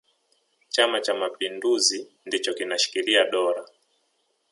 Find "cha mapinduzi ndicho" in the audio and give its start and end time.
1.01-2.53